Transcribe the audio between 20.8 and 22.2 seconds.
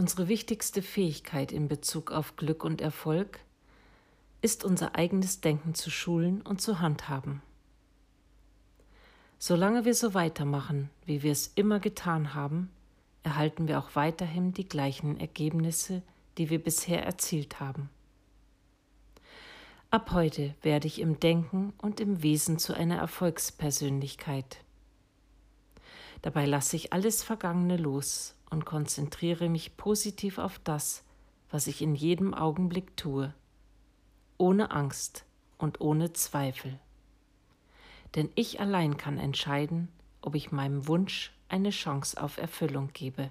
ich im Denken und